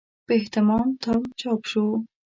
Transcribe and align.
په 0.25 0.33
اهتمام 0.39 0.87
تام 1.03 1.21
چاپ 1.39 1.61
شو. 1.71 1.85